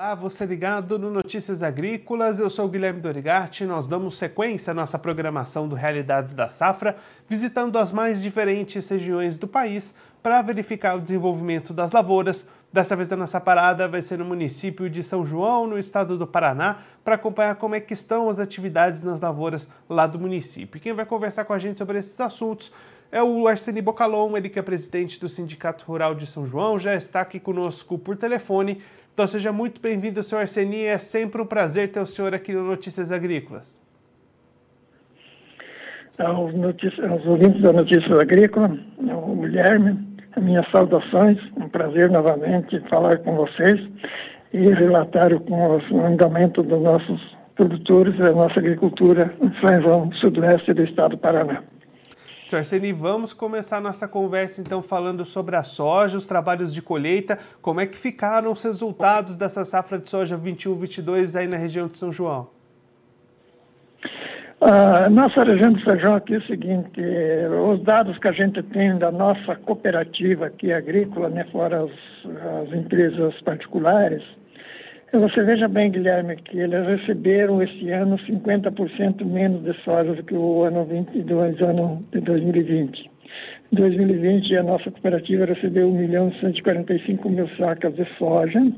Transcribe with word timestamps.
Olá, 0.00 0.14
você 0.14 0.46
ligado 0.46 0.96
no 0.96 1.10
Notícias 1.10 1.60
Agrícolas, 1.60 2.38
eu 2.38 2.48
sou 2.48 2.66
o 2.66 2.68
Guilherme 2.68 3.00
Dorigatti. 3.00 3.64
Nós 3.64 3.88
damos 3.88 4.16
sequência 4.16 4.70
à 4.70 4.74
nossa 4.74 4.96
programação 4.96 5.66
do 5.66 5.74
Realidades 5.74 6.34
da 6.34 6.48
Safra, 6.48 6.96
visitando 7.28 7.76
as 7.76 7.90
mais 7.90 8.22
diferentes 8.22 8.88
regiões 8.88 9.36
do 9.36 9.48
país 9.48 9.92
para 10.22 10.40
verificar 10.40 10.94
o 10.94 11.00
desenvolvimento 11.00 11.72
das 11.72 11.90
lavouras. 11.90 12.48
Dessa 12.72 12.94
vez 12.94 13.10
a 13.10 13.16
nossa 13.16 13.40
parada 13.40 13.88
vai 13.88 14.00
ser 14.00 14.18
no 14.18 14.24
município 14.24 14.88
de 14.88 15.02
São 15.02 15.26
João, 15.26 15.66
no 15.66 15.76
estado 15.76 16.16
do 16.16 16.28
Paraná, 16.28 16.76
para 17.02 17.16
acompanhar 17.16 17.56
como 17.56 17.74
é 17.74 17.80
que 17.80 17.92
estão 17.92 18.30
as 18.30 18.38
atividades 18.38 19.02
nas 19.02 19.20
lavouras 19.20 19.68
lá 19.88 20.06
do 20.06 20.16
município. 20.16 20.80
Quem 20.80 20.92
vai 20.92 21.06
conversar 21.06 21.44
com 21.44 21.52
a 21.52 21.58
gente 21.58 21.78
sobre 21.78 21.98
esses 21.98 22.20
assuntos 22.20 22.72
é 23.10 23.20
o 23.20 23.48
Arseni 23.48 23.82
Bocalon, 23.82 24.36
ele 24.36 24.48
que 24.48 24.60
é 24.60 24.62
presidente 24.62 25.18
do 25.18 25.28
Sindicato 25.28 25.84
Rural 25.86 26.14
de 26.14 26.26
São 26.26 26.46
João, 26.46 26.78
já 26.78 26.94
está 26.94 27.20
aqui 27.20 27.40
conosco 27.40 27.98
por 27.98 28.16
telefone 28.16 28.80
então 29.18 29.26
seja 29.26 29.50
muito 29.50 29.80
bem-vindo, 29.80 30.22
senhor 30.22 30.42
Arseni. 30.42 30.84
É 30.84 30.96
sempre 30.96 31.42
um 31.42 31.44
prazer 31.44 31.90
ter 31.90 31.98
o 31.98 32.06
senhor 32.06 32.32
aqui 32.32 32.52
no 32.52 32.62
Notícias 32.62 33.10
Agrícolas. 33.10 33.84
Aos, 36.16 36.54
notícias, 36.54 37.10
aos 37.10 37.26
ouvintes 37.26 37.60
da 37.60 37.72
Notícias 37.72 38.12
Agrícola, 38.12 38.78
o 39.00 39.34
Guilherme, 39.34 39.98
minhas 40.40 40.70
saudações. 40.70 41.36
Um 41.56 41.68
prazer 41.68 42.08
novamente 42.08 42.78
falar 42.88 43.18
com 43.18 43.34
vocês 43.34 43.80
e 44.52 44.72
relatar 44.72 45.36
com 45.40 45.80
o 45.90 46.06
andamento 46.06 46.62
dos 46.62 46.80
nossos 46.80 47.36
produtores 47.56 48.16
da 48.18 48.30
nossa 48.30 48.60
agricultura 48.60 49.34
em 49.42 49.52
São 49.54 49.82
João, 49.82 50.12
sudoeste 50.12 50.72
do 50.72 50.84
estado 50.84 51.16
do 51.16 51.18
Paraná. 51.18 51.64
Sr. 52.48 52.56
Arseni, 52.56 52.92
vamos 52.92 53.34
começar 53.34 53.78
nossa 53.78 54.08
conversa 54.08 54.62
então 54.62 54.80
falando 54.80 55.22
sobre 55.22 55.54
a 55.54 55.62
soja, 55.62 56.16
os 56.16 56.26
trabalhos 56.26 56.72
de 56.72 56.80
colheita, 56.80 57.38
como 57.60 57.78
é 57.78 57.86
que 57.86 57.94
ficaram 57.94 58.50
os 58.50 58.62
resultados 58.64 59.36
dessa 59.36 59.66
safra 59.66 59.98
de 59.98 60.08
soja 60.08 60.34
21-22 60.38 61.38
aí 61.38 61.46
na 61.46 61.58
região 61.58 61.88
de 61.88 61.98
São 61.98 62.10
João? 62.10 62.48
A 64.62 65.10
nossa 65.10 65.42
região 65.42 65.74
de 65.74 65.84
São 65.84 65.98
João 65.98 66.14
aqui 66.14 66.36
é 66.36 66.38
o 66.38 66.46
seguinte, 66.46 67.00
os 67.70 67.82
dados 67.82 68.18
que 68.18 68.28
a 68.28 68.32
gente 68.32 68.62
tem 68.62 68.96
da 68.96 69.12
nossa 69.12 69.54
cooperativa 69.56 70.46
aqui 70.46 70.72
agrícola, 70.72 71.28
né, 71.28 71.44
fora 71.52 71.84
as, 71.84 71.90
as 72.62 72.72
empresas 72.72 73.38
particulares, 73.42 74.22
você 75.16 75.42
veja 75.42 75.66
bem, 75.66 75.90
Guilherme, 75.90 76.36
que 76.36 76.58
eles 76.58 76.86
receberam 76.86 77.62
esse 77.62 77.90
ano 77.90 78.18
50% 78.18 79.24
menos 79.24 79.64
de 79.64 79.72
soja 79.82 80.14
do 80.14 80.22
que 80.22 80.34
o 80.34 80.64
ano 80.64 80.84
22, 80.84 81.62
ano 81.62 82.00
de 82.12 82.20
2020. 82.20 83.10
Em 83.72 83.76
2020, 83.76 84.56
a 84.56 84.62
nossa 84.62 84.90
cooperativa 84.90 85.46
recebeu 85.46 85.88
1 85.88 85.92
milhão 85.92 86.28
e 86.28 86.40
145 86.40 87.28
mil 87.30 87.48
sacas 87.56 87.94
de 87.94 88.04
soja. 88.18 88.58
Em 88.60 88.74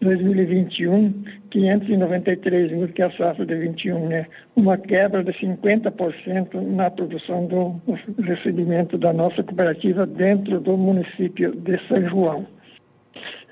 2021, 0.00 1.12
593 1.50 2.70
mil, 2.70 2.88
que 2.88 3.02
é 3.02 3.06
a 3.06 3.10
safra 3.10 3.44
de 3.44 3.56
21, 3.56 4.06
né? 4.06 4.24
Uma 4.54 4.78
quebra 4.78 5.24
de 5.24 5.32
50% 5.32 6.54
na 6.54 6.88
produção 6.88 7.46
do 7.46 7.74
recebimento 8.22 8.96
da 8.96 9.12
nossa 9.12 9.42
cooperativa 9.42 10.06
dentro 10.06 10.60
do 10.60 10.76
município 10.76 11.50
de 11.56 11.78
São 11.88 12.08
João. 12.08 12.46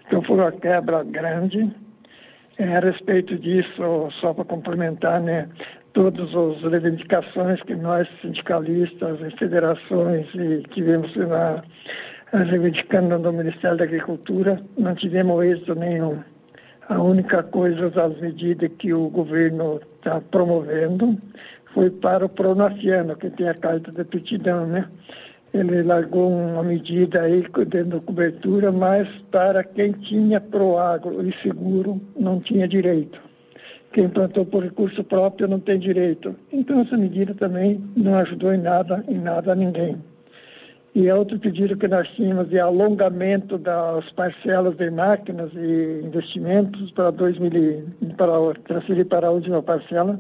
Então, 0.06 0.22
foi 0.22 0.36
uma 0.36 0.52
quebra 0.52 1.02
grande 1.02 1.68
a 2.58 2.80
respeito 2.80 3.36
disso, 3.38 4.08
só 4.20 4.32
para 4.32 4.44
complementar, 4.44 5.20
né, 5.20 5.48
todas 5.92 6.28
as 6.34 6.62
reivindicações 6.70 7.62
que 7.62 7.74
nós, 7.74 8.08
sindicalistas 8.20 9.20
e 9.20 9.36
federações, 9.38 10.26
e 10.34 10.62
tivemos 10.74 11.14
lá 11.16 11.62
reivindicando 12.32 13.18
no 13.18 13.32
Ministério 13.32 13.76
da 13.76 13.84
Agricultura, 13.84 14.60
não 14.78 14.94
tivemos 14.94 15.44
êxito 15.44 15.74
nenhum. 15.74 16.18
A 16.88 17.00
única 17.00 17.42
coisa, 17.42 17.86
as 17.86 18.20
medidas 18.20 18.70
que 18.78 18.92
o 18.92 19.08
governo 19.08 19.80
está 19.96 20.20
promovendo, 20.20 21.18
foi 21.74 21.90
para 21.90 22.24
o 22.24 22.28
pronaciano, 22.28 23.16
que 23.16 23.28
tem 23.30 23.48
a 23.48 23.54
carta 23.54 23.90
de 23.90 24.00
aptidão, 24.00 24.66
né? 24.66 24.86
Ele 25.56 25.82
largou 25.82 26.30
uma 26.30 26.62
medida 26.62 27.22
aí 27.22 27.46
dentro 27.68 27.98
da 27.98 28.00
cobertura, 28.00 28.70
mas 28.70 29.08
para 29.30 29.64
quem 29.64 29.92
tinha 29.92 30.40
proagro 30.40 31.26
e 31.26 31.34
seguro 31.42 32.00
não 32.18 32.40
tinha 32.40 32.68
direito. 32.68 33.20
Quem 33.92 34.08
plantou 34.08 34.44
por 34.44 34.62
recurso 34.62 35.02
próprio 35.02 35.48
não 35.48 35.58
tem 35.58 35.78
direito. 35.78 36.34
Então 36.52 36.80
essa 36.80 36.96
medida 36.96 37.34
também 37.34 37.82
não 37.96 38.16
ajudou 38.16 38.52
em 38.52 38.58
nada, 38.58 39.02
em 39.08 39.18
nada 39.18 39.52
a 39.52 39.54
ninguém. 39.54 39.96
E 40.94 41.08
é 41.08 41.14
outro 41.14 41.38
pedido 41.38 41.76
que 41.76 41.86
nós 41.86 42.08
tínhamos 42.08 42.48
de 42.48 42.58
alongamento 42.58 43.58
das 43.58 44.10
parcelas 44.12 44.76
de 44.76 44.90
máquinas 44.90 45.50
e 45.54 46.06
investimentos 46.06 46.90
para 46.90 47.10
2000, 47.10 47.84
para 48.16 48.54
transferir 48.66 49.06
para 49.06 49.28
a 49.28 49.30
última 49.30 49.62
parcela, 49.62 50.18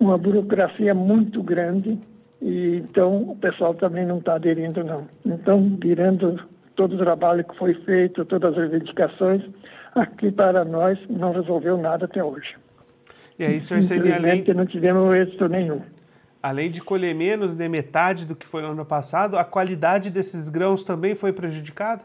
uma 0.00 0.16
burocracia 0.16 0.94
muito 0.94 1.42
grande 1.42 1.98
e, 2.44 2.76
então, 2.76 3.16
o 3.16 3.36
pessoal 3.36 3.72
também 3.72 4.04
não 4.04 4.18
está 4.18 4.34
aderindo, 4.34 4.84
não. 4.84 5.06
Então, 5.24 5.78
virando 5.82 6.38
todo 6.76 6.94
o 6.94 6.98
trabalho 6.98 7.42
que 7.42 7.56
foi 7.56 7.72
feito, 7.72 8.22
todas 8.26 8.52
as 8.52 8.58
reivindicações, 8.58 9.42
aqui 9.94 10.30
para 10.30 10.62
nós 10.62 10.98
não 11.08 11.32
resolveu 11.32 11.78
nada 11.78 12.04
até 12.04 12.22
hoje. 12.22 12.54
E 13.38 13.44
aí, 13.44 13.58
senhor 13.62 13.82
seria 13.82 14.16
além... 14.16 14.44
não 14.54 14.66
tivemos 14.66 15.14
êxito 15.14 15.48
nenhum. 15.48 15.80
Além 16.42 16.70
de 16.70 16.82
colher 16.82 17.14
menos 17.14 17.54
de 17.54 17.66
metade 17.66 18.26
do 18.26 18.36
que 18.36 18.46
foi 18.46 18.60
no 18.60 18.72
ano 18.72 18.84
passado, 18.84 19.38
a 19.38 19.44
qualidade 19.44 20.10
desses 20.10 20.50
grãos 20.50 20.84
também 20.84 21.14
foi 21.14 21.32
prejudicada? 21.32 22.02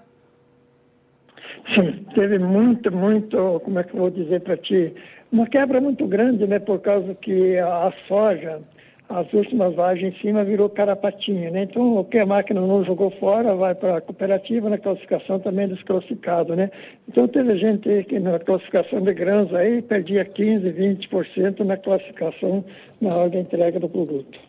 Sim, 1.76 2.06
teve 2.16 2.40
muito, 2.40 2.90
muito, 2.96 3.60
como 3.66 3.78
é 3.78 3.84
que 3.84 3.94
eu 3.94 4.00
vou 4.00 4.10
dizer 4.10 4.40
para 4.40 4.56
ti, 4.56 4.96
uma 5.30 5.46
quebra 5.46 5.82
muito 5.82 6.08
grande, 6.08 6.48
né, 6.48 6.60
por 6.60 6.80
causa 6.80 7.14
que 7.14 7.58
a 7.58 7.92
soja, 8.08 8.62
as 9.10 9.34
últimas 9.34 9.74
vagens 9.74 10.16
em 10.16 10.22
cima 10.22 10.44
virou 10.44 10.70
carapatinha, 10.70 11.50
né? 11.50 11.64
Então, 11.64 11.98
o 11.98 12.06
que 12.06 12.20
a 12.20 12.28
máquina 12.28 12.62
não 12.62 12.84
jogou 12.84 13.10
fora 13.10 13.56
vai 13.56 13.74
para 13.74 13.98
a 13.98 14.02
cooperativa, 14.02 14.70
na 14.70 14.78
classificação 14.78 15.40
também 15.40 15.68
desclassificado, 15.68 16.56
né? 16.56 16.70
Então, 17.08 17.28
teve 17.28 17.58
gente 17.58 18.04
que 18.04 18.20
na 18.20 18.38
classificação 18.38 19.02
de 19.02 19.12
grãos 19.14 19.52
aí 19.54 19.82
perdia 19.82 20.24
15, 20.24 20.72
20% 20.72 21.60
na 21.62 21.76
classificação 21.76 22.64
na 23.02 23.16
hora 23.16 23.30
da 23.32 23.40
entrega 23.40 23.80
do 23.80 23.90
produto. 23.90 24.40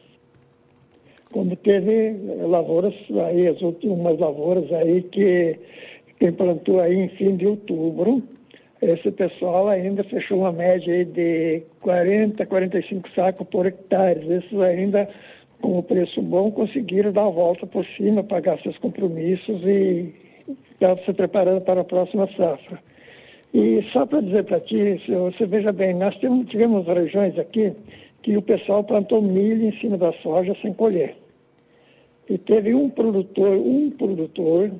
Como 1.32 1.56
teve 1.56 2.16
lavouras 2.46 2.94
aí, 3.28 3.46
as 3.46 3.62
últimas 3.62 4.18
lavouras 4.18 4.70
aí 4.72 5.00
que 5.02 5.58
plantou 6.36 6.80
aí 6.80 6.94
em 6.94 7.08
fim 7.08 7.34
de 7.34 7.46
outubro, 7.46 8.22
esse 8.82 9.10
pessoal 9.10 9.68
ainda 9.68 10.02
fechou 10.04 10.38
uma 10.38 10.52
média 10.52 11.04
de 11.04 11.62
40, 11.80 12.46
45 12.46 13.10
sacos 13.10 13.46
por 13.48 13.66
hectare. 13.66 14.26
Esses 14.32 14.58
ainda, 14.58 15.08
com 15.60 15.78
o 15.78 15.82
preço 15.82 16.22
bom, 16.22 16.50
conseguiram 16.50 17.12
dar 17.12 17.26
a 17.26 17.30
volta 17.30 17.66
por 17.66 17.84
cima, 17.84 18.24
pagar 18.24 18.58
seus 18.60 18.78
compromissos 18.78 19.62
e 19.64 20.14
estavam 20.72 21.04
se 21.04 21.12
preparando 21.12 21.60
para 21.60 21.82
a 21.82 21.84
próxima 21.84 22.26
safra. 22.36 22.78
E 23.52 23.82
só 23.92 24.06
para 24.06 24.22
dizer 24.22 24.44
para 24.44 24.60
ti, 24.60 25.00
você 25.08 25.44
veja 25.44 25.72
bem, 25.72 25.94
nós 25.94 26.14
tivemos, 26.14 26.48
tivemos 26.48 26.86
regiões 26.86 27.38
aqui 27.38 27.72
que 28.22 28.36
o 28.36 28.42
pessoal 28.42 28.82
plantou 28.82 29.20
milho 29.20 29.66
em 29.66 29.78
cima 29.78 29.98
da 29.98 30.12
soja 30.14 30.56
sem 30.62 30.72
colher. 30.72 31.16
E 32.28 32.38
teve 32.38 32.74
um 32.74 32.88
produtor, 32.88 33.56
um 33.56 33.90
produtor 33.90 34.70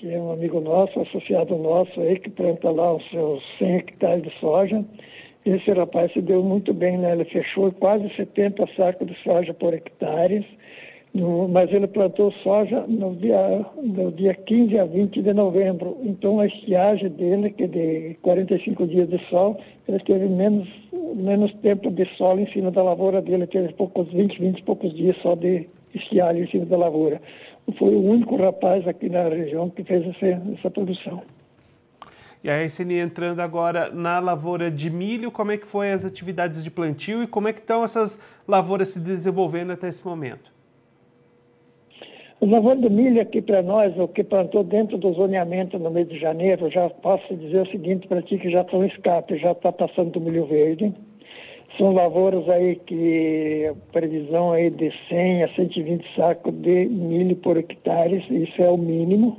que 0.00 0.10
é 0.10 0.18
um 0.18 0.32
amigo 0.32 0.60
nosso, 0.62 0.98
associado 0.98 1.56
nosso 1.56 2.00
aí, 2.00 2.18
que 2.18 2.30
planta 2.30 2.70
lá 2.70 2.94
os 2.94 3.06
seus 3.10 3.42
100 3.58 3.76
hectares 3.76 4.22
de 4.22 4.30
soja. 4.40 4.82
Esse 5.44 5.70
rapaz 5.72 6.10
se 6.14 6.22
deu 6.22 6.42
muito 6.42 6.72
bem, 6.72 6.96
né? 6.96 7.12
Ele 7.12 7.24
fechou 7.26 7.70
quase 7.72 8.08
70 8.16 8.66
sacos 8.74 9.06
de 9.06 9.14
soja 9.22 9.52
por 9.52 9.74
hectare, 9.74 10.46
no, 11.12 11.46
mas 11.48 11.70
ele 11.70 11.86
plantou 11.86 12.32
soja 12.42 12.82
no 12.88 13.14
dia, 13.14 13.66
no 13.82 14.10
dia 14.12 14.32
15 14.32 14.78
a 14.78 14.84
20 14.86 15.20
de 15.20 15.34
novembro. 15.34 15.98
Então 16.02 16.40
a 16.40 16.46
estiagem 16.46 17.10
dele, 17.10 17.50
que 17.50 17.64
é 17.64 17.66
de 17.66 18.14
45 18.22 18.86
dias 18.86 19.08
de 19.08 19.18
sol, 19.28 19.58
ele 19.86 19.98
teve 20.00 20.28
menos, 20.28 20.66
menos 21.20 21.52
tempo 21.56 21.90
de 21.90 22.06
sol 22.16 22.38
em 22.38 22.50
cima 22.52 22.70
da 22.70 22.82
lavoura 22.82 23.20
dele, 23.20 23.46
teve 23.46 23.70
poucos 23.74 24.10
20, 24.10 24.40
20 24.40 24.58
e 24.58 24.62
poucos 24.62 24.94
dias 24.94 25.16
só 25.20 25.34
de 25.34 25.68
estiagem 25.94 26.44
em 26.44 26.50
cima 26.50 26.64
da 26.64 26.78
lavoura 26.78 27.20
foi 27.78 27.94
o 27.94 28.02
único 28.02 28.36
rapaz 28.36 28.86
aqui 28.86 29.08
na 29.08 29.28
região 29.28 29.70
que 29.70 29.84
fez 29.84 30.06
essa, 30.06 30.26
essa 30.58 30.70
produção. 30.70 31.22
E 32.42 32.48
aí, 32.48 32.70
Sini, 32.70 32.94
entrando 32.94 33.40
agora 33.40 33.90
na 33.92 34.18
lavoura 34.18 34.70
de 34.70 34.88
milho, 34.88 35.30
como 35.30 35.52
é 35.52 35.58
que 35.58 35.66
foi 35.66 35.92
as 35.92 36.06
atividades 36.06 36.64
de 36.64 36.70
plantio 36.70 37.22
e 37.22 37.26
como 37.26 37.48
é 37.48 37.52
que 37.52 37.60
estão 37.60 37.84
essas 37.84 38.18
lavouras 38.48 38.88
se 38.88 39.00
desenvolvendo 39.00 39.72
até 39.72 39.88
esse 39.88 40.04
momento? 40.06 40.50
O 42.40 42.46
lavoura 42.46 42.80
de 42.80 42.88
milho 42.88 43.20
aqui 43.20 43.42
para 43.42 43.62
nós, 43.62 43.94
o 43.98 44.08
que 44.08 44.24
plantou 44.24 44.64
dentro 44.64 44.96
do 44.96 45.12
zoneamento 45.12 45.78
no 45.78 45.90
mês 45.90 46.08
de 46.08 46.18
janeiro, 46.18 46.70
já 46.70 46.88
posso 46.88 47.36
dizer 47.36 47.60
o 47.60 47.70
seguinte 47.70 48.08
para 48.08 48.22
ti, 48.22 48.38
que 48.38 48.50
já 48.50 48.62
estão 48.62 48.82
escape, 48.86 49.36
já 49.36 49.52
está 49.52 49.70
passando 49.70 50.12
do 50.12 50.20
milho 50.22 50.46
verde. 50.46 50.94
São 51.78 51.92
lavouras 51.92 52.48
aí 52.48 52.76
que 52.76 53.72
previsão 53.92 54.52
aí 54.52 54.70
de 54.70 54.90
100 55.08 55.44
a 55.44 55.48
120 55.54 56.14
sacos 56.14 56.52
de 56.54 56.86
milho 56.86 57.36
por 57.36 57.56
hectare, 57.56 58.24
isso 58.30 58.62
é 58.62 58.68
o 58.68 58.76
mínimo 58.76 59.38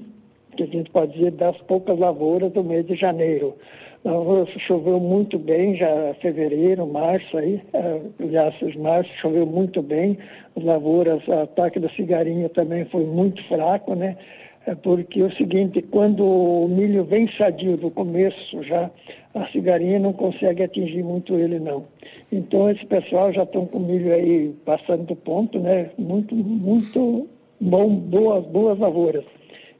que 0.56 0.64
a 0.64 0.66
gente 0.66 0.90
pode 0.90 1.14
dizer 1.14 1.32
das 1.32 1.58
poucas 1.62 1.98
lavouras 1.98 2.52
do 2.52 2.64
mês 2.64 2.86
de 2.86 2.96
janeiro. 2.96 3.56
lavouras 4.04 4.50
choveu 4.60 5.00
muito 5.00 5.38
bem, 5.38 5.76
já 5.76 6.14
fevereiro, 6.22 6.86
março 6.88 7.38
aí, 7.38 7.62
é, 7.74 8.02
aliás, 8.20 8.76
março 8.76 9.12
choveu 9.18 9.46
muito 9.46 9.82
bem, 9.82 10.18
as 10.56 10.64
lavouras, 10.64 11.26
o 11.28 11.34
ataque 11.34 11.80
da 11.80 11.90
cigarinha 11.90 12.50
também 12.50 12.86
foi 12.86 13.06
muito 13.06 13.44
fraco, 13.48 13.96
né? 13.96 14.18
É 14.66 14.76
porque 14.76 15.22
é 15.22 15.24
o 15.24 15.36
seguinte, 15.36 15.82
quando 15.82 16.24
o 16.24 16.68
milho 16.68 17.04
vem 17.04 17.28
sadio 17.36 17.78
do 17.78 17.90
começo 17.90 18.62
já, 18.64 18.92
a 19.34 19.48
cigarinha 19.48 20.00
não 20.00 20.12
consegue 20.12 20.62
atingir 20.64 21.04
muito 21.04 21.36
ele 21.36 21.60
não. 21.60 21.86
Então 22.32 22.70
esse 22.70 22.86
pessoal 22.86 23.34
já 23.34 23.44
estão 23.44 23.66
com 23.66 23.80
milho 23.80 24.14
aí 24.14 24.54
passando 24.64 25.06
do 25.06 25.16
ponto, 25.16 25.60
né? 25.60 25.90
Muito, 25.98 26.36
muito 26.36 27.28
bom, 27.60 27.90
boas, 27.90 28.46
boas 28.46 28.78
lavouras. 28.78 29.26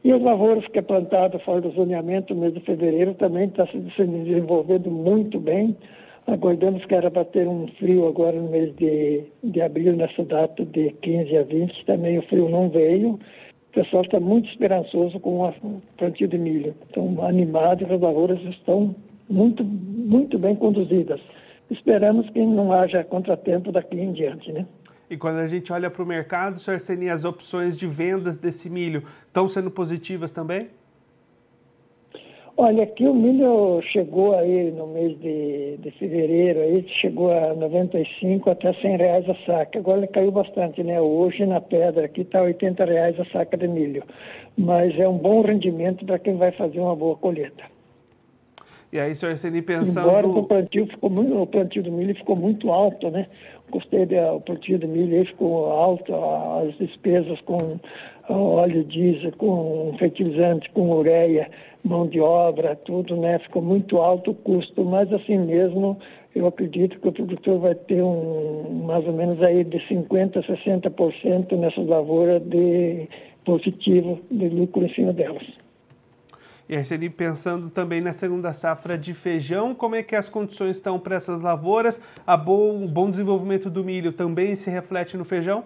E 0.04 0.12
as 0.12 0.22
lavouras 0.22 0.66
que 0.68 0.80
é 0.80 0.82
plantado 0.82 1.38
fora 1.40 1.62
do 1.62 1.70
zoneamento 1.72 2.34
no 2.34 2.42
mês 2.42 2.54
de 2.54 2.60
fevereiro 2.62 3.14
também 3.14 3.46
está 3.46 3.68
se 3.68 3.78
desenvolvendo 3.78 4.90
muito 4.90 5.40
bem. 5.40 5.78
Aguardamos 6.26 6.84
que 6.86 6.96
era 6.96 7.12
para 7.12 7.26
ter 7.26 7.48
um 7.48 7.68
frio 7.80 8.08
agora 8.08 8.40
no 8.40 8.50
mês 8.50 8.76
de, 8.78 9.24
de 9.44 9.62
abril, 9.62 9.96
nessa 9.96 10.24
data 10.24 10.66
de 10.66 10.92
15 11.02 11.38
a 11.38 11.44
20, 11.44 11.86
também 11.86 12.18
o 12.18 12.24
frio 12.24 12.50
não 12.50 12.70
veio. 12.70 13.20
O 13.72 13.74
pessoal 13.74 14.04
está 14.04 14.20
muito 14.20 14.50
esperançoso 14.50 15.18
com 15.22 15.48
o 15.48 15.82
plantio 15.98 16.28
de 16.28 16.38
milho. 16.38 16.76
Estão 16.86 17.26
animados, 17.26 17.90
as 17.90 18.02
lavouras 18.02 18.38
estão 18.42 18.94
muito, 19.30 19.64
muito 19.64 20.38
bem 20.38 20.58
conduzidas. 20.58 21.22
Esperamos 21.70 22.30
que 22.32 22.46
não 22.46 22.74
haja 22.74 23.02
contratempo 23.06 23.72
daqui 23.72 23.96
em 23.96 24.12
diante, 24.12 24.52
né? 24.52 24.66
E 25.10 25.16
quando 25.16 25.38
a 25.38 25.48
gente 25.48 25.72
olha 25.72 25.90
para 25.90 26.04
o 26.04 26.06
mercado, 26.06 26.60
Sr. 26.60 26.72
Arseni, 26.72 27.10
as 27.10 27.24
opções 27.24 27.78
de 27.78 27.88
vendas 27.88 28.38
desse 28.38 28.70
milho 28.70 29.04
estão 29.26 29.48
sendo 29.48 29.72
positivas 29.72 30.34
também? 30.34 30.68
Olha, 32.64 32.84
aqui 32.84 33.08
o 33.08 33.14
milho 33.16 33.82
chegou 33.92 34.36
aí 34.36 34.70
no 34.70 34.86
mês 34.86 35.20
de, 35.20 35.78
de 35.78 35.90
fevereiro, 35.98 36.60
aí 36.60 36.86
chegou 37.02 37.32
a 37.32 37.56
95 37.56 38.52
até 38.52 38.72
100 38.72 38.98
reais 38.98 39.28
a 39.28 39.34
saca. 39.48 39.80
Agora 39.80 39.98
ele 39.98 40.06
caiu 40.06 40.32
bastante, 40.32 40.84
né? 40.84 41.02
Hoje 41.02 41.44
na 41.44 41.60
pedra 41.60 42.06
aqui 42.06 42.22
está 42.22 42.44
80 42.44 42.86
reais 42.86 43.20
a 43.20 43.26
saca 43.26 43.58
de 43.58 43.68
milho. 43.68 44.04
Mas 44.56 44.96
é 45.00 45.10
um 45.10 45.18
bom 45.18 45.42
rendimento 45.42 46.06
para 46.06 46.20
quem 46.20 46.38
vai 46.38 46.52
fazer 46.52 46.80
uma 46.80 46.96
boa 46.96 47.16
colheita. 47.16 47.64
E 48.94 49.00
aí, 49.00 49.16
senhor 49.16 49.32
Arseni, 49.32 49.64
pensando... 49.64 50.08
Embora 50.08 50.28
o 50.28 50.44
plantio, 50.44 50.86
ficou 50.86 51.10
muito, 51.10 51.36
o 51.42 51.48
plantio 51.48 51.82
do 51.82 51.92
milho 51.92 52.14
ficou 52.14 52.36
muito 52.36 52.70
alto, 52.70 53.10
né? 53.10 53.26
Gostei 53.72 54.06
do 54.06 54.40
plantio 54.42 54.78
do 54.78 54.88
milho, 54.88 55.18
aí 55.18 55.26
ficou 55.26 55.66
alto, 55.66 56.14
as 56.14 56.78
despesas 56.78 57.42
com 57.42 57.80
óleo 58.32 58.84
diesel, 58.84 59.32
com 59.34 59.96
fertilizante, 59.98 60.70
com 60.72 60.92
ureia 60.92 61.50
mão 61.84 62.08
de 62.08 62.20
obra, 62.20 62.76
tudo, 62.76 63.16
né? 63.16 63.40
Ficou 63.40 63.62
muito 63.62 63.98
alto 63.98 64.32
o 64.32 64.36
custo, 64.36 64.86
mas 64.86 65.12
assim 65.12 65.38
mesmo 65.38 65.98
eu 66.36 66.48
acredito 66.48 67.00
que 67.00 67.08
o 67.08 67.12
produtor 67.12 67.60
vai 67.60 67.76
ter 67.76 68.02
um 68.02 68.84
mais 68.86 69.06
ou 69.06 69.14
menos 69.14 69.42
aí 69.42 69.64
de 69.64 69.78
50% 69.88 70.38
a 70.38 70.44
60% 70.44 71.58
nessa 71.58 71.82
lavoura 71.82 72.40
de 72.40 73.08
positivo 73.44 74.20
de 74.30 74.48
lucro 74.50 74.86
em 74.86 74.94
cima 74.94 75.12
delas. 75.12 75.46
E 76.70 76.76
aí, 76.78 77.10
pensando 77.10 77.70
também 77.70 78.00
na 78.00 78.14
segunda 78.14 78.54
safra 78.54 78.98
de 78.98 79.14
feijão, 79.14 79.76
como 79.76 79.96
é 79.96 80.02
que 80.02 80.16
as 80.16 80.30
condições 80.30 80.78
estão 80.78 80.98
para 80.98 81.18
essas 81.18 81.42
lavouras? 81.42 82.00
A 82.26 82.38
bom, 82.38 82.86
o 82.86 82.88
bom 82.88 83.12
desenvolvimento 83.12 83.70
do 83.70 83.84
milho 83.84 84.14
também 84.14 84.56
se 84.56 84.70
reflete 84.70 85.18
no 85.18 85.26
feijão? 85.26 85.66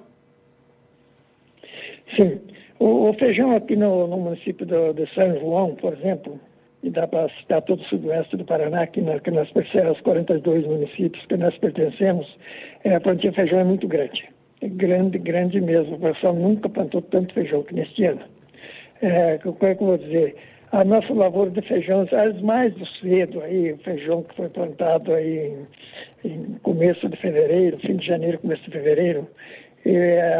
Sim. 2.16 2.42
O, 2.80 3.10
o 3.10 3.14
feijão 3.14 3.56
aqui 3.56 3.76
no, 3.76 4.08
no 4.08 4.18
município 4.18 4.66
do, 4.66 4.94
de 4.94 5.08
São 5.14 5.40
João, 5.40 5.76
por 5.76 5.94
exemplo, 5.94 6.40
e 6.84 6.90
dá 6.90 7.08
para 7.08 7.28
citar 7.30 7.62
todo 7.64 7.82
o 7.82 7.86
sudoeste 7.86 8.38
do 8.38 8.46
Paraná, 8.46 8.86
que, 8.86 9.02
na, 9.02 9.20
que 9.20 9.32
os 9.32 10.02
42 10.02 10.68
municípios 10.68 11.26
que 11.26 11.36
nós 11.38 11.58
pertencemos, 11.58 12.38
é, 12.84 12.96
a 12.96 13.02
plantia 13.02 13.32
de 13.32 13.36
feijão 13.36 13.60
é 13.60 13.64
muito 13.64 13.88
grande. 13.88 14.30
É 14.62 14.68
grande, 14.68 15.18
grande 15.18 15.60
mesmo. 15.60 15.96
O 15.96 16.00
pessoal 16.00 16.34
nunca 16.34 16.70
plantou 16.70 17.02
tanto 17.02 17.34
feijão 17.34 17.64
que 17.64 17.74
neste 17.74 18.06
ano. 18.06 18.22
É, 19.02 19.38
como 19.40 19.58
é 19.62 19.76
que 19.76 19.82
eu 19.82 19.88
vou 19.88 19.98
dizer? 19.98 20.36
A 20.72 20.84
nossa 20.84 21.14
lavoura 21.14 21.50
de 21.50 21.62
feijão, 21.62 22.06
as 22.12 22.42
mais 22.42 22.74
do 22.76 22.86
cedo 22.86 23.42
aí, 23.42 23.72
o 23.72 23.78
feijão 23.78 24.22
que 24.24 24.36
foi 24.36 24.50
plantado 24.50 25.14
aí 25.14 25.54
em, 26.24 26.30
em 26.30 26.42
começo 26.62 27.08
de 27.08 27.18
fevereiro, 27.18 27.80
fim 27.80 27.96
de 27.96 28.06
janeiro, 28.06 28.40
começo 28.40 28.64
de 28.64 28.72
fevereiro, 28.72 29.28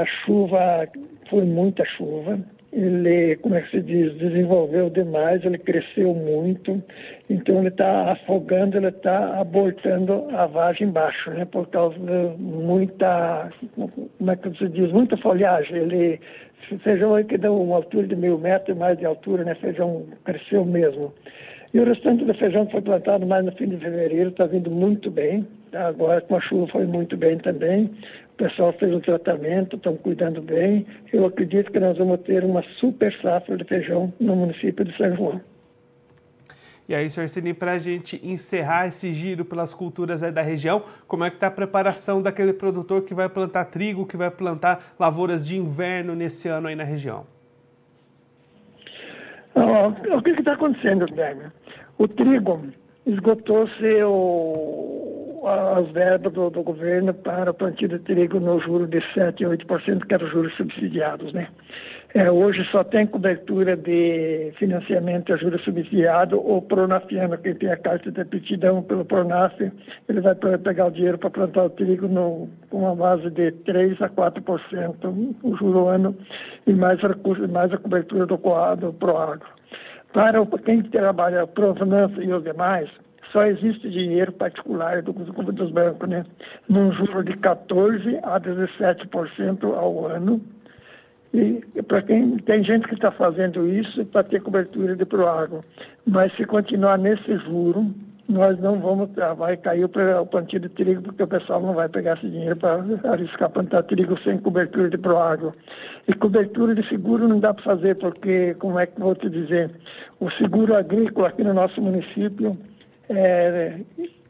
a 0.02 0.06
chuva 0.06 0.88
foi 1.30 1.44
muita 1.44 1.86
chuva. 1.86 2.40
Ele, 2.74 3.38
como 3.38 3.56
é 3.56 3.62
que 3.62 3.72
se 3.72 3.82
diz, 3.82 4.14
desenvolveu 4.18 4.90
demais, 4.90 5.46
ele 5.46 5.58
cresceu 5.58 6.14
muito, 6.14 6.84
então 7.30 7.60
ele 7.60 7.70
está 7.70 8.12
afogando, 8.12 8.76
ele 8.76 8.90
está 8.90 9.40
abortando 9.40 10.26
a 10.32 10.46
vagem 10.46 10.90
embaixo, 10.90 11.32
né? 11.32 11.46
Por 11.46 11.70
causa 11.70 11.96
de 11.98 12.42
muita, 12.42 13.50
como 14.18 14.32
é 14.32 14.36
que 14.36 14.58
se 14.58 14.68
diz, 14.68 14.92
muita 14.92 15.16
folhagem. 15.16 15.78
Ele, 15.78 16.20
feijão 16.84 17.16
aí 17.16 17.24
que 17.24 17.38
deu 17.38 17.56
uma 17.56 17.78
altura 17.78 18.08
de 18.08 18.16
meio 18.16 18.38
metro 18.38 18.74
e 18.74 18.78
mais 18.78 18.98
de 18.98 19.06
altura, 19.06 19.46
né? 19.46 19.56
Feijão 19.56 20.06
cresceu 20.26 20.66
mesmo. 20.66 21.14
E 21.74 21.80
o 21.80 21.84
restante 21.86 22.24
do 22.24 22.34
feijão 22.34 22.66
que 22.66 22.72
foi 22.72 22.82
plantado 22.82 23.26
mais 23.26 23.44
no 23.46 23.52
fim 23.52 23.68
de 23.68 23.78
fevereiro 23.78 24.30
está 24.30 24.46
vindo 24.46 24.72
muito 24.72 25.12
bem. 25.12 25.46
Agora 25.74 26.22
com 26.22 26.36
a 26.38 26.42
chuva 26.42 26.68
foi 26.68 26.86
muito 26.86 27.18
bem 27.18 27.38
também. 27.38 27.90
O 28.36 28.38
pessoal 28.38 28.74
fez 28.74 28.94
o 28.94 29.00
tratamento, 29.00 29.78
estão 29.78 29.96
cuidando 29.96 30.42
bem. 30.42 30.86
Eu 31.14 31.26
acredito 31.26 31.72
que 31.72 31.80
nós 31.80 31.98
vamos 31.98 32.20
ter 32.20 32.44
uma 32.44 32.62
super 32.82 33.10
safra 33.22 33.56
de 33.56 33.64
feijão 33.64 34.14
no 34.20 34.36
município 34.36 34.84
de 34.84 34.96
São 34.98 35.16
João. 35.16 35.42
E 36.88 36.94
aí, 36.94 37.10
senhor 37.10 37.30
Cini, 37.30 37.54
para 37.54 37.72
a 37.72 37.78
gente 37.78 38.20
encerrar 38.22 38.88
esse 38.88 39.14
giro 39.14 39.46
pelas 39.46 39.74
culturas 39.74 40.20
da 40.20 40.42
região, 40.42 40.84
como 41.08 41.24
é 41.24 41.30
que 41.30 41.38
está 41.38 41.48
a 41.48 41.52
preparação 41.52 42.22
daquele 42.22 42.52
produtor 42.52 43.04
que 43.04 43.14
vai 43.14 43.30
plantar 43.30 43.66
trigo, 43.66 44.06
que 44.06 44.18
vai 44.18 44.30
plantar 44.30 44.80
lavouras 45.00 45.48
de 45.48 45.56
inverno 45.56 46.14
nesse 46.14 46.50
ano 46.50 46.68
aí 46.68 46.76
na 46.76 46.84
região? 46.84 47.26
o 49.56 50.22
que 50.22 50.32
está 50.32 50.54
acontecendo, 50.54 51.06
Guilherme? 51.06 51.46
O 51.98 52.06
trigo 52.06 52.68
esgotou 53.06 53.66
seu 53.80 55.25
as 55.48 55.88
verbas 55.90 56.34
do, 56.34 56.50
do, 56.50 56.64
governo 56.64 57.14
para 57.14 57.54
plantio 57.54 57.88
de 57.88 58.00
trigo 58.00 58.40
no 58.40 58.60
juro 58.60 58.88
de 58.88 58.98
7% 58.98 59.42
e 59.42 59.46
8%, 59.46 60.06
que 60.06 60.14
eram 60.14 60.28
juros 60.28 60.56
subsidiados. 60.56 61.32
Né? 61.34 61.48
É, 62.16 62.32
hoje 62.32 62.64
só 62.72 62.84
tem 62.84 63.06
cobertura 63.06 63.76
de 63.76 64.52
financiamento 64.58 65.34
a 65.34 65.38
juros 65.38 65.64
subsidiado 65.64 66.42
ou 66.42 66.62
pronafiano, 66.62 67.38
quem 67.38 67.54
tem 67.54 67.70
a 67.70 67.78
carta 67.78 68.12
de 68.12 68.22
aptidão 68.22 68.82
pelo 68.82 69.06
Pronaf, 69.06 69.54
ele 70.08 70.22
vai 70.22 70.34
pegar 70.36 70.88
o 70.88 70.92
dinheiro 70.92 71.18
para 71.18 71.30
plantar 71.30 71.66
o 71.66 71.70
trigo 71.70 72.08
no, 72.08 72.50
com 72.70 72.80
uma 72.80 72.96
base 72.96 73.30
de 73.30 73.52
3% 73.52 74.02
a 74.02 74.10
4% 74.10 75.36
o 75.44 75.58
juro 75.58 75.88
ano 75.88 76.16
e 76.66 76.74
mais, 76.74 77.00
recursos, 77.02 77.50
mais 77.52 77.72
a 77.72 77.78
cobertura 77.78 78.26
do, 78.26 78.38
do 78.38 78.94
Proagro. 78.94 79.50
Para 80.14 80.46
quem 80.64 80.82
trabalha 80.84 81.46
Pronaf 81.46 82.18
e 82.18 82.32
os 82.32 82.44
demais, 82.44 82.90
só 83.36 83.46
existe 83.46 83.90
dinheiro 83.90 84.32
particular 84.32 85.02
do, 85.02 85.12
dos 85.12 85.70
bancos, 85.70 86.08
né? 86.08 86.26
Num 86.70 86.90
juro 86.94 87.22
de 87.22 87.34
14% 87.34 88.22
a 88.24 88.40
17% 88.40 89.64
ao 89.76 90.08
ano. 90.08 90.42
E 91.34 91.62
para 91.84 92.02
quem 92.02 92.38
tem 92.38 92.64
gente 92.64 92.88
que 92.88 92.94
está 92.94 93.12
fazendo 93.12 93.68
isso 93.68 94.06
para 94.06 94.24
ter 94.24 94.42
cobertura 94.42 94.96
de 94.96 95.04
proágua. 95.04 95.66
Mas 96.08 96.34
se 96.38 96.46
continuar 96.46 96.98
nesse 96.98 97.36
juro, 97.40 97.94
nós 98.30 98.58
não 98.62 98.80
vamos, 98.80 99.10
vai 99.38 99.58
cair 99.58 99.84
o 99.84 100.26
plantio 100.26 100.62
de 100.62 100.70
trigo, 100.70 101.02
porque 101.02 101.22
o 101.22 101.28
pessoal 101.28 101.62
não 101.62 101.74
vai 101.74 101.90
pegar 101.90 102.14
esse 102.14 102.30
dinheiro 102.30 102.56
para 102.56 102.86
arriscar 103.12 103.50
plantar 103.50 103.84
trigo 103.84 104.18
sem 104.22 104.38
cobertura 104.38 104.90
de 104.90 104.98
proágua. 104.98 105.54
E 106.08 106.14
cobertura 106.14 106.74
de 106.74 106.88
seguro 106.88 107.28
não 107.28 107.42
dá 107.42 107.54
para 107.54 107.66
fazer, 107.66 107.96
porque, 107.98 108.54
como 108.60 108.80
é 108.80 108.86
que 108.86 108.98
vou 108.98 109.14
te 109.14 109.30
dizer, 109.30 109.72
o 110.22 110.32
seguro 110.32 110.74
agrícola 110.74 111.28
aqui 111.28 111.44
no 111.44 111.54
nosso 111.54 111.82
município 111.82 112.54
é, 113.10 113.80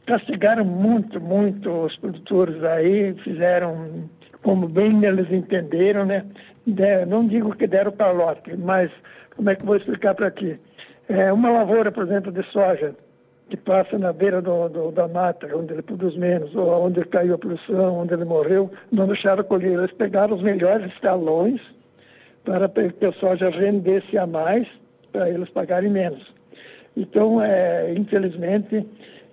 castigaram 0.05 0.65
muito, 0.65 1.19
muito 1.19 1.69
os 1.69 1.95
produtores 1.97 2.63
aí, 2.63 3.13
fizeram 3.23 4.09
como 4.43 4.67
bem 4.67 5.03
eles 5.03 5.31
entenderam, 5.31 6.05
né? 6.05 6.23
De, 6.65 7.05
não 7.05 7.27
digo 7.27 7.55
que 7.55 7.67
deram 7.67 7.91
calote, 7.91 8.55
mas 8.57 8.91
como 9.35 9.49
é 9.49 9.55
que 9.55 9.65
vou 9.65 9.75
explicar 9.75 10.13
para 10.13 10.31
ti? 10.31 10.59
É, 11.09 11.31
uma 11.31 11.51
lavoura, 11.51 11.91
por 11.91 12.03
exemplo, 12.03 12.31
de 12.31 12.43
soja, 12.51 12.95
que 13.49 13.57
passa 13.57 13.97
na 13.97 14.11
beira 14.11 14.41
do, 14.41 14.69
do, 14.69 14.91
da 14.91 15.07
mata, 15.07 15.47
onde 15.55 15.73
ele 15.73 15.81
produz 15.81 16.15
menos, 16.15 16.55
ou 16.55 16.85
onde 16.85 17.03
caiu 17.05 17.35
a 17.35 17.37
produção, 17.37 17.99
onde 17.99 18.13
ele 18.13 18.25
morreu, 18.25 18.71
não 18.91 19.07
deixaram 19.07 19.43
colher. 19.43 19.73
Eles 19.73 19.91
pegaram 19.91 20.35
os 20.35 20.41
melhores 20.41 20.91
talões 20.99 21.61
para 22.43 22.67
que 22.69 23.05
a 23.05 23.11
soja 23.13 23.49
rendesse 23.49 24.17
a 24.17 24.25
mais, 24.25 24.67
para 25.11 25.29
eles 25.29 25.49
pagarem 25.49 25.89
menos. 25.89 26.34
Então, 26.95 27.41
é, 27.41 27.93
infelizmente, 27.93 28.85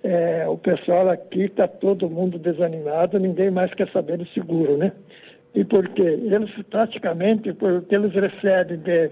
é, 0.03 0.45
o 0.47 0.57
pessoal 0.57 1.09
aqui 1.09 1.43
está 1.43 1.67
todo 1.67 2.09
mundo 2.09 2.37
desanimado, 2.37 3.17
ninguém 3.19 3.49
mais 3.49 3.73
quer 3.73 3.89
saber 3.91 4.17
do 4.17 4.27
seguro, 4.27 4.77
né? 4.77 4.91
E 5.55 5.63
por 5.63 5.87
quê? 5.89 6.01
Eles 6.01 6.49
praticamente, 6.69 7.53
porque 7.53 7.95
eles 7.95 8.11
recebem 8.13 8.79
de, 8.79 9.11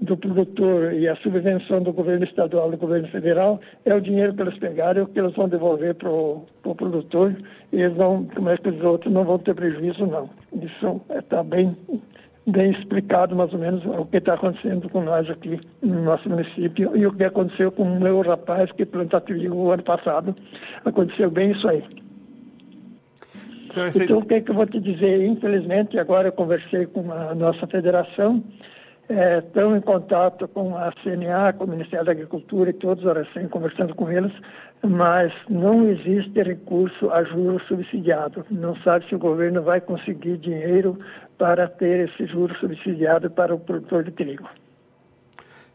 do 0.00 0.16
produtor 0.16 0.92
e 0.92 1.08
a 1.08 1.16
subvenção 1.16 1.82
do 1.82 1.92
governo 1.92 2.24
estadual 2.24 2.68
e 2.68 2.72
do 2.72 2.78
governo 2.78 3.08
federal 3.08 3.60
é 3.84 3.94
o 3.94 4.00
dinheiro 4.00 4.32
que 4.34 4.42
eles 4.42 4.58
pegaram 4.58 5.00
e 5.00 5.04
o 5.04 5.08
que 5.08 5.18
eles 5.18 5.34
vão 5.34 5.48
devolver 5.48 5.94
para 5.94 6.08
o 6.08 6.46
pro 6.62 6.74
produtor 6.74 7.36
e 7.72 7.80
eles 7.80 7.96
não, 7.96 8.24
como 8.24 8.48
é 8.48 8.56
que 8.56 8.68
os 8.68 8.82
outros 8.82 9.12
não 9.12 9.24
vão 9.24 9.38
ter 9.38 9.54
prejuízo 9.54 10.06
não. 10.06 10.30
Isso 10.60 11.00
está 11.10 11.42
bem 11.42 11.76
bem 12.46 12.72
explicado 12.72 13.36
mais 13.36 13.52
ou 13.52 13.58
menos 13.58 13.84
o 13.86 14.04
que 14.06 14.16
está 14.16 14.34
acontecendo 14.34 14.88
com 14.88 15.02
nós 15.02 15.28
aqui 15.30 15.60
no 15.80 16.02
nosso 16.02 16.28
município 16.28 16.96
e 16.96 17.06
o 17.06 17.12
que 17.12 17.24
aconteceu 17.24 17.70
com 17.70 17.84
o 17.84 18.00
meu 18.00 18.20
rapaz 18.22 18.70
que 18.72 18.84
plantou 18.84 19.20
trigo 19.20 19.54
o 19.54 19.70
ano 19.70 19.82
passado. 19.82 20.34
Aconteceu 20.84 21.30
bem 21.30 21.52
isso 21.52 21.68
aí. 21.68 21.84
Então, 23.94 24.18
o 24.18 24.26
que, 24.26 24.34
é 24.34 24.40
que 24.40 24.50
eu 24.50 24.54
vou 24.54 24.66
te 24.66 24.78
dizer? 24.78 25.24
Infelizmente, 25.24 25.98
agora 25.98 26.28
eu 26.28 26.32
conversei 26.32 26.84
com 26.86 27.10
a 27.10 27.34
nossa 27.34 27.66
federação, 27.66 28.44
é, 29.08 29.38
estão 29.38 29.74
em 29.74 29.80
contato 29.80 30.46
com 30.48 30.76
a 30.76 30.92
CNA, 31.02 31.54
com 31.54 31.64
o 31.64 31.68
Ministério 31.68 32.04
da 32.04 32.12
Agricultura 32.12 32.70
e 32.70 32.74
todos, 32.74 33.04
horas 33.06 33.26
assim, 33.28 33.48
conversando 33.48 33.94
com 33.94 34.10
eles, 34.10 34.32
mas 34.82 35.32
não 35.48 35.88
existe 35.88 36.42
recurso 36.42 37.10
a 37.10 37.22
juros 37.24 37.62
subsidiado. 37.66 38.44
Não 38.50 38.76
sabe 38.76 39.08
se 39.08 39.14
o 39.14 39.18
governo 39.18 39.62
vai 39.62 39.80
conseguir 39.80 40.36
dinheiro 40.36 40.98
para 41.42 41.66
ter 41.66 42.08
esse 42.08 42.24
juro 42.26 42.54
subsidiado 42.60 43.28
para 43.28 43.52
o 43.52 43.58
produtor 43.58 44.04
de 44.04 44.12
trigo. 44.12 44.48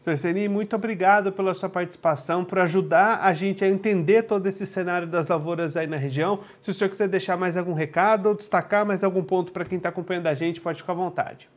Sr. 0.00 0.16
Seni, 0.16 0.48
muito 0.48 0.74
obrigado 0.74 1.30
pela 1.30 1.52
sua 1.52 1.68
participação, 1.68 2.42
por 2.42 2.58
ajudar 2.60 3.20
a 3.22 3.34
gente 3.34 3.62
a 3.62 3.68
entender 3.68 4.22
todo 4.22 4.46
esse 4.46 4.64
cenário 4.64 5.06
das 5.06 5.28
lavouras 5.28 5.76
aí 5.76 5.86
na 5.86 5.98
região. 5.98 6.40
Se 6.62 6.70
o 6.70 6.74
senhor 6.74 6.88
quiser 6.88 7.06
deixar 7.06 7.36
mais 7.36 7.54
algum 7.54 7.74
recado 7.74 8.30
ou 8.30 8.34
destacar 8.34 8.86
mais 8.86 9.04
algum 9.04 9.22
ponto 9.22 9.52
para 9.52 9.62
quem 9.66 9.76
está 9.76 9.90
acompanhando 9.90 10.28
a 10.28 10.32
gente, 10.32 10.58
pode 10.58 10.80
ficar 10.80 10.94
à 10.94 10.96
vontade. 10.96 11.50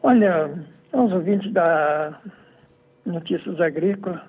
Olha, 0.00 0.64
aos 0.92 1.12
ouvintes 1.12 1.52
da 1.52 2.20
Notícias 3.04 3.60
Agrícolas, 3.60 4.20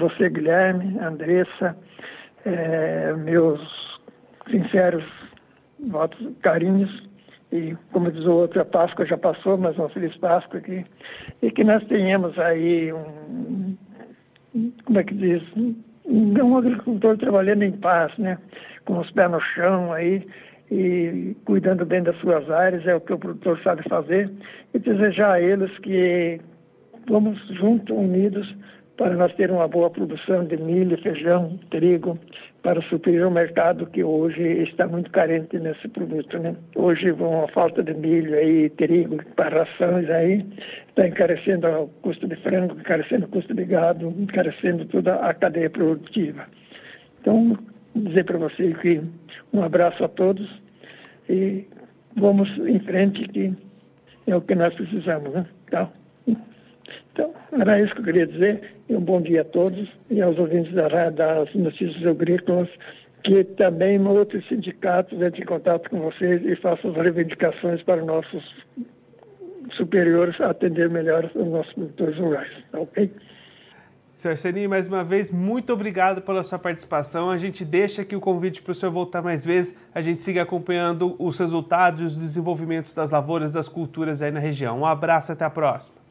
você, 0.00 0.28
Guilherme, 0.28 0.98
Andressa, 0.98 1.76
é, 2.44 3.12
meus 3.12 3.60
sinceros 4.50 5.21
votos, 5.88 6.30
carinhos, 6.42 7.10
e 7.50 7.76
como 7.92 8.10
diz 8.10 8.24
o 8.24 8.32
outro, 8.32 8.60
a 8.60 8.64
Páscoa 8.64 9.04
já 9.04 9.16
passou, 9.16 9.58
mas 9.58 9.76
uma 9.76 9.88
feliz 9.90 10.16
Páscoa 10.16 10.58
aqui, 10.58 10.84
e 11.42 11.50
que 11.50 11.64
nós 11.64 11.84
tenhamos 11.86 12.38
aí 12.38 12.92
um, 12.92 13.76
como 14.84 14.98
é 14.98 15.04
que 15.04 15.14
diz, 15.14 15.42
um 16.06 16.56
agricultor 16.56 17.16
trabalhando 17.18 17.62
em 17.62 17.72
paz, 17.72 18.16
né, 18.18 18.38
com 18.84 18.98
os 18.98 19.10
pés 19.12 19.30
no 19.30 19.40
chão 19.40 19.92
aí, 19.92 20.26
e 20.70 21.36
cuidando 21.44 21.84
bem 21.84 22.02
das 22.02 22.16
suas 22.20 22.50
áreas, 22.50 22.86
é 22.86 22.94
o 22.94 23.00
que 23.00 23.12
o 23.12 23.18
produtor 23.18 23.60
sabe 23.62 23.82
fazer, 23.88 24.30
e 24.72 24.78
desejar 24.78 25.32
a 25.32 25.40
eles 25.40 25.76
que 25.78 26.40
vamos 27.08 27.38
juntos, 27.48 27.94
unidos, 27.94 28.54
para 29.02 29.16
nós 29.16 29.34
ter 29.34 29.50
uma 29.50 29.66
boa 29.66 29.90
produção 29.90 30.44
de 30.44 30.56
milho, 30.56 30.96
feijão, 31.02 31.58
trigo, 31.70 32.16
para 32.62 32.80
suprir 32.82 33.26
o 33.26 33.30
mercado 33.32 33.84
que 33.86 34.04
hoje 34.04 34.62
está 34.62 34.86
muito 34.86 35.10
carente 35.10 35.58
nesse 35.58 35.88
produto. 35.88 36.38
Né? 36.38 36.54
Hoje, 36.76 37.12
com 37.12 37.42
a 37.42 37.48
falta 37.48 37.82
de 37.82 37.94
milho 37.94 38.40
e 38.40 38.70
trigo 38.70 39.18
para 39.34 39.64
rações 39.64 40.08
aí, 40.08 40.46
está 40.88 41.08
encarecendo 41.08 41.66
o 41.66 41.88
custo 42.00 42.28
de 42.28 42.36
frango, 42.36 42.78
encarecendo 42.78 43.26
o 43.26 43.28
custo 43.28 43.52
de 43.52 43.64
gado, 43.64 44.14
encarecendo 44.16 44.84
toda 44.84 45.16
a 45.16 45.34
cadeia 45.34 45.68
produtiva. 45.68 46.46
Então, 47.20 47.58
dizer 47.96 48.24
para 48.24 48.38
você 48.38 48.72
que 48.74 49.02
um 49.52 49.64
abraço 49.64 50.04
a 50.04 50.08
todos 50.08 50.48
e 51.28 51.66
vamos 52.16 52.48
em 52.58 52.78
frente 52.78 53.26
que 53.30 53.52
é 54.28 54.36
o 54.36 54.40
que 54.40 54.54
nós 54.54 54.72
precisamos, 54.74 55.32
né? 55.32 55.44
Então, 55.66 55.90
então, 57.12 57.32
era 57.60 57.80
isso 57.80 57.92
que 57.94 58.00
eu 58.00 58.04
queria 58.04 58.26
dizer. 58.26 58.74
E 58.88 58.96
um 58.96 59.00
bom 59.00 59.20
dia 59.20 59.42
a 59.42 59.44
todos 59.44 59.88
e 60.10 60.20
aos 60.20 60.38
ouvintes 60.38 60.72
da, 60.72 60.88
das 61.10 61.54
notícias 61.54 62.06
agrícolas, 62.06 62.68
que 63.22 63.44
também 63.44 64.04
outros 64.06 64.46
sindicatos 64.48 65.20
entrem 65.20 65.42
em 65.42 65.46
contato 65.46 65.88
com 65.90 66.00
vocês 66.00 66.42
e 66.44 66.56
façam 66.56 66.90
as 66.90 66.96
reivindicações 66.96 67.82
para 67.82 68.04
nossos 68.04 68.42
superiores 69.76 70.40
atender 70.40 70.88
melhor 70.90 71.30
os 71.34 71.46
nossos 71.48 71.72
produtores 71.74 72.18
rurais. 72.18 72.52
Tá 72.72 72.80
ok? 72.80 73.10
Seni, 74.14 74.68
mais 74.68 74.88
uma 74.88 75.02
vez, 75.02 75.32
muito 75.32 75.72
obrigado 75.72 76.20
pela 76.22 76.42
sua 76.42 76.58
participação. 76.58 77.30
A 77.30 77.38
gente 77.38 77.64
deixa 77.64 78.02
aqui 78.02 78.14
o 78.14 78.20
convite 78.20 78.62
para 78.62 78.72
o 78.72 78.74
senhor 78.74 78.92
voltar 78.92 79.22
mais 79.22 79.44
vezes. 79.44 79.76
A 79.94 80.00
gente 80.00 80.22
siga 80.22 80.42
acompanhando 80.42 81.16
os 81.18 81.38
resultados 81.38 82.02
e 82.02 82.04
os 82.04 82.16
desenvolvimentos 82.16 82.92
das 82.92 83.10
lavouras, 83.10 83.52
das 83.52 83.68
culturas 83.68 84.20
aí 84.22 84.30
na 84.30 84.40
região. 84.40 84.80
Um 84.80 84.86
abraço, 84.86 85.32
até 85.32 85.44
a 85.44 85.50
próxima. 85.50 86.01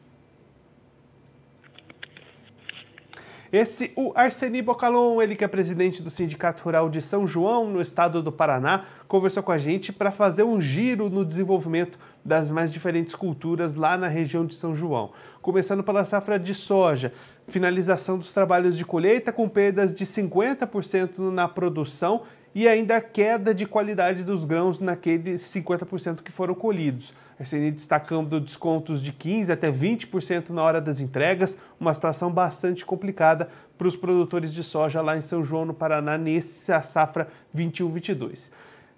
Esse, 3.52 3.92
o 3.98 4.14
Arseni 4.16 4.62
Bocalon, 4.62 5.22
ele 5.22 5.36
que 5.36 5.44
é 5.44 5.48
presidente 5.48 6.02
do 6.02 6.10
Sindicato 6.10 6.64
Rural 6.64 6.90
de 6.90 7.02
São 7.02 7.28
João, 7.28 7.70
no 7.70 7.82
estado 7.82 8.24
do 8.24 8.32
Paraná, 8.32 8.86
conversou 9.10 9.44
com 9.44 9.52
a 9.52 9.58
gente 9.58 9.92
para 9.92 10.10
fazer 10.10 10.44
um 10.44 10.62
giro 10.62 11.10
no 11.10 11.26
desenvolvimento 11.26 12.00
das 12.24 12.50
mais 12.50 12.72
diferentes 12.72 13.14
culturas 13.14 13.76
lá 13.76 13.98
na 13.98 14.08
região 14.08 14.46
de 14.46 14.54
São 14.54 14.74
João. 14.74 15.12
Começando 15.42 15.84
pela 15.84 16.06
safra 16.06 16.40
de 16.40 16.56
soja, 16.56 17.12
finalização 17.46 18.18
dos 18.18 18.32
trabalhos 18.32 18.78
de 18.78 18.86
colheita 18.86 19.34
com 19.34 19.50
perdas 19.50 19.94
de 19.94 20.06
50% 20.06 21.20
na 21.30 21.46
produção 21.46 22.22
e 22.56 22.70
ainda 22.70 22.96
a 22.96 23.02
queda 23.02 23.54
de 23.54 23.66
qualidade 23.66 24.24
dos 24.24 24.46
grãos 24.46 24.80
naqueles 24.80 25.42
50% 25.42 26.22
que 26.22 26.32
foram 26.32 26.56
colhidos. 26.56 27.14
A 27.42 27.44
CNI 27.44 27.72
destacando 27.72 28.40
descontos 28.40 29.02
de 29.02 29.12
15% 29.12 29.50
até 29.50 29.72
20% 29.72 30.50
na 30.50 30.62
hora 30.62 30.80
das 30.80 31.00
entregas, 31.00 31.58
uma 31.80 31.92
situação 31.92 32.32
bastante 32.32 32.86
complicada 32.86 33.50
para 33.80 33.88
os 33.88 33.96
produtores 33.96 34.54
de 34.54 34.64
soja 34.64 35.02
lá 35.02 35.18
em 35.18 35.22
São 35.22 35.44
João, 35.44 35.66
no 35.66 35.74
Paraná, 35.74 36.20
nessa 36.20 36.84
safra 36.84 37.30
21-22. 37.56 38.52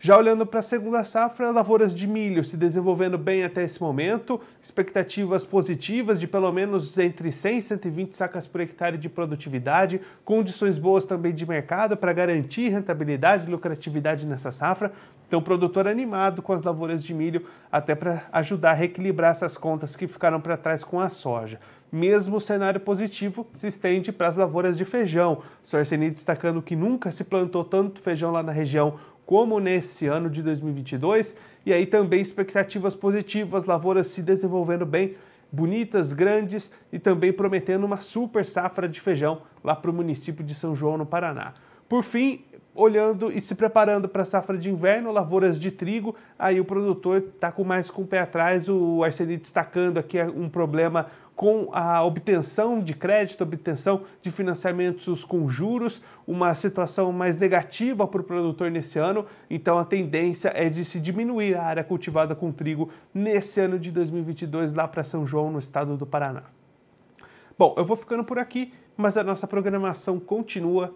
Já 0.06 0.18
olhando 0.18 0.46
para 0.46 0.60
a 0.60 0.62
segunda 0.62 1.02
safra, 1.06 1.50
lavouras 1.50 1.96
de 1.96 2.06
milho 2.06 2.44
se 2.44 2.58
desenvolvendo 2.58 3.18
bem 3.18 3.46
até 3.46 3.64
esse 3.64 3.82
momento, 3.82 4.38
expectativas 4.62 5.46
positivas 5.46 6.20
de 6.20 6.28
pelo 6.28 6.52
menos 6.52 6.98
entre 6.98 7.32
100 7.32 7.58
e 7.58 7.62
120 7.62 8.14
sacas 8.14 8.46
por 8.46 8.60
hectare 8.60 8.98
de 8.98 9.08
produtividade, 9.08 10.02
condições 10.26 10.78
boas 10.78 11.06
também 11.06 11.34
de 11.34 11.46
mercado 11.46 11.96
para 11.96 12.12
garantir 12.12 12.68
rentabilidade 12.68 13.48
e 13.48 13.50
lucratividade 13.50 14.26
nessa 14.26 14.52
safra. 14.52 14.92
Então, 15.28 15.40
o 15.40 15.44
produtor 15.44 15.88
animado 15.88 16.42
com 16.42 16.54
as 16.54 16.62
lavouras 16.62 17.04
de 17.04 17.14
milho, 17.14 17.46
até 17.72 17.96
para 17.96 18.24
ajudar 18.32 18.72
a 18.72 18.74
reequilibrar 18.74 19.32
essas 19.32 19.58
contas 19.58 19.96
que 19.96 20.08
ficaram 20.08 20.40
para 20.40 20.58
trás 20.58 20.84
com 20.84 21.00
a 21.00 21.10
soja. 21.10 21.60
Mesmo 21.92 22.42
cenário 22.42 22.80
positivo 22.80 23.48
se 23.54 23.68
estende 23.68 24.12
para 24.12 24.28
as 24.28 24.38
lavouras 24.38 24.78
de 24.78 24.86
feijão. 24.86 25.44
Sorceni 25.62 26.10
destacando 26.10 26.62
que 26.62 26.76
nunca 26.76 27.12
se 27.12 27.24
plantou 27.24 27.64
tanto 27.64 28.02
feijão 28.02 28.32
lá 28.32 28.44
na 28.44 28.52
região 28.52 29.00
como 29.26 29.60
nesse 29.60 30.08
ano 30.08 30.30
de 30.30 30.42
2022, 30.42 31.36
e 31.66 31.72
aí 31.72 31.86
também 31.86 32.20
expectativas 32.20 32.94
positivas, 32.94 33.66
lavouras 33.66 34.08
se 34.08 34.22
desenvolvendo 34.22 34.86
bem, 34.86 35.16
bonitas, 35.52 36.14
grandes 36.14 36.72
e 36.92 36.98
também 36.98 37.32
prometendo 37.32 37.86
uma 37.86 37.98
super 37.98 38.44
safra 38.44 38.90
de 38.90 39.00
feijão 39.00 39.44
lá 39.64 39.76
para 39.76 39.92
o 39.92 39.94
município 39.94 40.44
de 40.44 40.56
São 40.56 40.76
João, 40.76 40.98
no 40.98 41.06
Paraná. 41.06 41.54
Por 41.88 42.04
fim, 42.04 42.44
olhando 42.76 43.32
e 43.32 43.40
se 43.40 43.54
preparando 43.54 44.10
para 44.10 44.24
a 44.24 44.26
safra 44.26 44.58
de 44.58 44.70
inverno, 44.70 45.12
lavouras 45.12 45.60
de 45.60 45.72
trigo, 45.72 46.16
aí 46.38 46.60
o 46.60 46.66
produtor 46.66 47.24
está 47.36 47.52
com 47.52 47.64
mais 47.64 47.90
com 47.90 48.02
o 48.02 48.08
pé 48.08 48.20
atrás, 48.20 48.68
o 48.68 49.04
Arseni 49.04 49.38
destacando 49.38 49.98
aqui 49.98 50.22
um 50.22 50.50
problema 50.50 51.08
com 51.36 51.70
a 51.72 52.04
obtenção 52.04 52.80
de 52.80 52.94
crédito, 52.94 53.44
obtenção 53.44 54.04
de 54.22 54.30
financiamentos 54.30 55.24
com 55.24 55.50
juros, 55.50 56.02
uma 56.28 56.54
situação 56.54 57.12
mais 57.12 57.36
negativa 57.36 58.08
para 58.08 58.22
o 58.22 58.24
produtor 58.24 58.70
nesse 58.70 59.00
ano, 59.00 59.26
então 59.50 59.78
a 59.78 59.86
tendência 59.86 60.52
é 60.56 60.70
de 60.70 60.86
se 60.86 61.00
diminuir 61.00 61.56
a 61.56 61.64
área 61.64 61.84
cultivada 61.84 62.36
com 62.36 62.52
trigo 62.52 62.90
nesse 63.14 63.60
ano 63.60 63.80
de 63.80 63.92
2022 63.92 64.74
lá 64.74 64.88
para 64.88 65.04
São 65.04 65.26
João, 65.26 65.52
no 65.52 65.60
estado 65.60 65.98
do 65.98 66.06
Paraná. 66.06 66.44
Bom, 67.58 67.74
eu 67.78 67.86
vou 67.86 67.96
ficando 67.96 68.24
por 68.24 68.40
aqui, 68.40 68.74
mas 68.96 69.18
a 69.18 69.24
nossa 69.24 69.48
programação 69.48 70.20
continua. 70.20 70.96